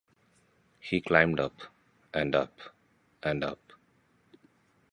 He 0.79 0.99
climbed 0.99 1.39
up, 1.39 1.61
and 2.11 2.33
up, 2.33 2.57
and 3.21 3.43
up. 3.43 3.59